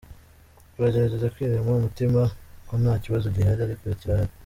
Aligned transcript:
Tugerageza 0.73 1.31
kwirema 1.33 1.71
umutima 1.79 2.21
ko 2.67 2.73
nta 2.81 2.93
kibazo 3.03 3.25
gihari, 3.35 3.59
ariko 3.63 3.83
kirahari. 3.99 4.33